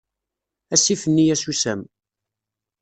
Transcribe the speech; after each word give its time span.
Asif-nni 0.73 1.25
asusam. 1.33 1.81